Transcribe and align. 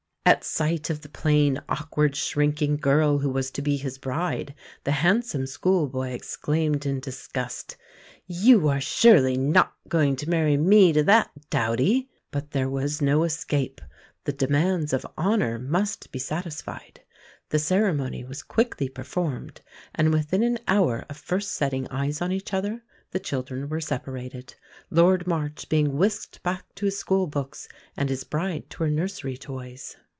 At 0.23 0.43
sight 0.43 0.91
of 0.91 1.01
the 1.01 1.09
plain, 1.09 1.59
awkward, 1.67 2.15
shrinking 2.15 2.77
girl 2.77 3.17
who 3.17 3.29
was 3.31 3.49
to 3.51 3.61
be 3.61 3.75
his 3.75 3.97
bride 3.97 4.53
the 4.83 4.91
handsome 4.91 5.47
school 5.47 5.87
boy 5.87 6.09
exclaimed 6.11 6.85
in 6.85 6.99
disgust, 6.99 7.75
"You 8.27 8.67
are 8.67 8.79
surely 8.79 9.35
not 9.35 9.73
going 9.89 10.15
to 10.17 10.29
marry 10.29 10.57
me 10.57 10.93
to 10.93 11.01
that 11.03 11.31
dowdy!" 11.49 12.07
But 12.29 12.51
there 12.51 12.69
was 12.69 13.01
no 13.01 13.23
escape; 13.23 13.81
the 14.25 14.31
demands 14.31 14.93
of 14.93 15.07
"honour" 15.17 15.57
must 15.57 16.11
be 16.11 16.19
satisfied. 16.19 17.01
The 17.49 17.59
ceremony 17.59 18.23
was 18.23 18.43
quickly 18.43 18.89
performed; 18.89 19.59
and 19.95 20.13
within 20.13 20.43
an 20.43 20.59
hour 20.67 21.03
of 21.09 21.17
first 21.17 21.53
setting 21.53 21.87
eyes 21.87 22.21
on 22.21 22.31
each 22.31 22.53
other, 22.53 22.83
the 23.09 23.19
children 23.19 23.67
were 23.69 23.81
separated 23.81 24.53
Lord 24.91 25.25
March 25.25 25.67
being 25.67 25.97
whisked 25.97 26.43
back 26.43 26.73
to 26.75 26.85
his 26.85 26.97
school 26.97 27.25
books, 27.25 27.67
and 27.97 28.07
his 28.07 28.23
bride 28.23 28.69
to 28.69 28.83
her 28.83 28.89
nursery 28.91 29.35
toys. 29.35 29.97